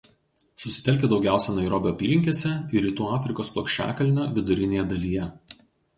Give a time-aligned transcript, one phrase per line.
[0.61, 5.29] Susitelkę daugiausia Nairobio apylinkėse ir Rytų Afrikos plokščiakalnio vidurinėje dalyje.